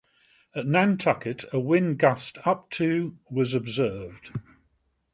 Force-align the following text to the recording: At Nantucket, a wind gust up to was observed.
At 0.55 0.65
Nantucket, 0.65 1.45
a 1.53 1.59
wind 1.59 1.99
gust 1.99 2.39
up 2.43 2.71
to 2.71 3.19
was 3.29 3.53
observed. 3.53 4.31